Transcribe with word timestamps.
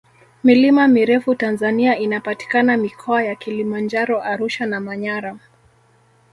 milima 0.43 0.87
mirefu 0.87 1.35
tanzania 1.35 1.97
inapatikana 1.97 2.77
mikoa 2.77 3.23
ya 3.23 3.35
kilimanjaro 3.35 4.23
arusha 4.23 4.65
na 4.65 4.79
manyara 4.79 5.39